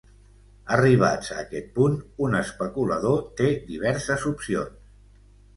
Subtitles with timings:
[0.77, 1.99] Arribats a aquest punt,
[2.29, 5.33] un especulador té diverses opcions.